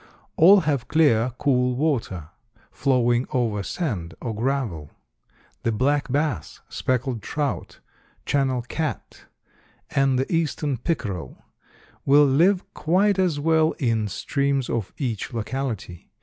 [0.35, 2.29] All have clear, cool water,
[2.71, 4.89] flowing over sand or gravel.
[5.61, 7.81] The black bass, speckled trout,
[8.25, 9.25] channel cat,
[9.91, 11.37] and the eastern pickerel
[12.03, 16.09] will live quite as well in streams of each locality.